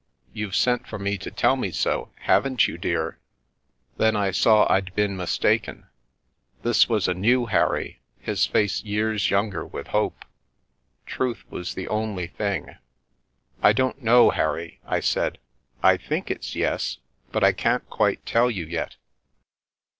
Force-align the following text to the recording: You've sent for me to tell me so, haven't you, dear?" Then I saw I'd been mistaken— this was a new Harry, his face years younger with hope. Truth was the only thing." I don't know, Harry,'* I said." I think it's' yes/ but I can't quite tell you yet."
You've 0.33 0.55
sent 0.55 0.87
for 0.87 0.97
me 0.97 1.15
to 1.19 1.29
tell 1.29 1.55
me 1.55 1.69
so, 1.69 2.11
haven't 2.21 2.67
you, 2.67 2.75
dear?" 2.75 3.19
Then 3.99 4.15
I 4.15 4.31
saw 4.31 4.65
I'd 4.67 4.95
been 4.95 5.15
mistaken— 5.15 5.85
this 6.63 6.89
was 6.89 7.07
a 7.07 7.13
new 7.13 7.45
Harry, 7.45 8.01
his 8.17 8.47
face 8.47 8.83
years 8.83 9.29
younger 9.29 9.63
with 9.63 9.89
hope. 9.89 10.25
Truth 11.05 11.43
was 11.51 11.75
the 11.75 11.87
only 11.87 12.25
thing." 12.25 12.77
I 13.61 13.73
don't 13.73 14.01
know, 14.01 14.31
Harry,'* 14.31 14.79
I 14.87 15.01
said." 15.01 15.37
I 15.83 15.97
think 15.97 16.31
it's' 16.31 16.55
yes/ 16.55 16.97
but 17.31 17.43
I 17.43 17.51
can't 17.51 17.87
quite 17.87 18.25
tell 18.25 18.49
you 18.49 18.65
yet." 18.65 18.95